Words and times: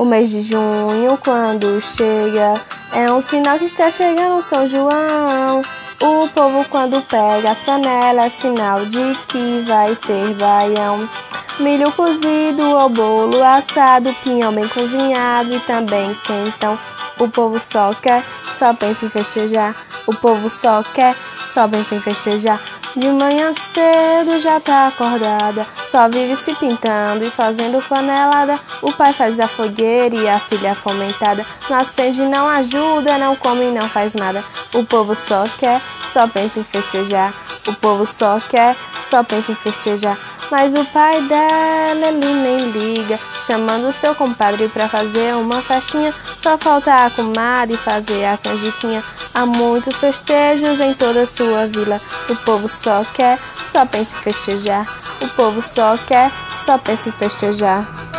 O 0.00 0.04
mês 0.04 0.30
de 0.30 0.40
junho, 0.40 1.18
quando 1.22 1.80
chega, 1.80 2.58
é 2.92 3.12
um 3.12 3.20
sinal 3.20 3.58
que 3.58 3.66
está 3.66 3.90
chegando 3.90 4.40
São 4.40 4.66
João. 4.66 5.62
O 6.00 6.28
povo, 6.28 6.64
quando 6.70 7.02
pega 7.02 7.50
as 7.50 7.62
panelas, 7.62 8.32
sinal 8.32 8.86
de 8.86 9.14
que 9.28 9.62
vai 9.66 9.94
ter 9.96 10.34
baião. 10.36 11.08
Milho 11.58 11.92
cozido 11.92 12.62
ou 12.62 12.88
bolo 12.88 13.42
assado, 13.42 14.14
pinhão 14.22 14.54
bem 14.54 14.68
cozinhado 14.68 15.54
e 15.54 15.60
também 15.60 16.14
quentão. 16.24 16.78
O 17.18 17.28
povo 17.28 17.60
só 17.60 17.92
quer, 17.92 18.24
só 18.54 18.72
pensa 18.72 19.04
em 19.04 19.10
festejar. 19.10 19.76
O 20.06 20.14
povo 20.14 20.48
só 20.48 20.82
quer, 20.82 21.14
só 21.46 21.68
pensa 21.68 21.96
em 21.96 22.00
festejar. 22.00 22.58
De 22.96 23.08
manhã 23.08 23.52
cedo 23.52 24.09
já 24.40 24.58
tá 24.58 24.88
acordada, 24.88 25.66
só 25.84 26.08
vive 26.08 26.34
se 26.36 26.54
pintando 26.54 27.24
e 27.24 27.30
fazendo 27.30 27.82
panelada. 27.88 28.58
O 28.82 28.92
pai 28.92 29.12
faz 29.12 29.38
a 29.38 29.46
fogueira 29.46 30.16
e 30.16 30.28
a 30.28 30.40
filha 30.40 30.74
fomentada. 30.74 31.46
Não 31.68 31.78
acende, 31.78 32.22
não 32.22 32.48
ajuda, 32.48 33.18
não 33.18 33.36
come, 33.36 33.70
não 33.70 33.88
faz 33.88 34.14
nada. 34.14 34.44
O 34.74 34.84
povo 34.84 35.14
só 35.14 35.46
quer, 35.58 35.80
só 36.06 36.26
pensa 36.26 36.60
em 36.60 36.64
festejar. 36.64 37.34
O 37.66 37.74
povo 37.74 38.06
só 38.06 38.40
quer, 38.40 38.76
só 39.00 39.22
pensa 39.22 39.52
em 39.52 39.56
festejar. 39.56 40.18
Mas 40.50 40.74
o 40.74 40.84
pai 40.86 41.22
dela, 41.22 42.08
ele 42.08 42.34
nem 42.34 42.70
liga, 42.70 43.20
chamando 43.46 43.92
seu 43.92 44.14
compadre 44.16 44.68
pra 44.68 44.88
fazer 44.88 45.36
uma 45.36 45.62
festinha. 45.62 46.12
Só 46.38 46.58
falta 46.58 47.06
a 47.06 47.10
comadre 47.10 47.76
fazer 47.76 48.24
a 48.24 48.36
canjiquinha. 48.36 49.04
Há 49.32 49.46
muitos 49.46 49.96
festejos 49.96 50.80
em 50.80 50.92
toda 50.94 51.22
a 51.22 51.26
sua 51.26 51.66
vila. 51.66 52.00
O 52.28 52.36
povo 52.36 52.68
só 52.68 53.04
quer, 53.14 53.38
só 53.62 53.86
pensa 53.86 54.16
em 54.16 54.22
festejar. 54.22 55.00
O 55.20 55.28
povo 55.28 55.62
só 55.62 55.96
quer, 55.98 56.32
só 56.58 56.76
pensa 56.78 57.10
em 57.10 57.12
festejar. 57.12 58.09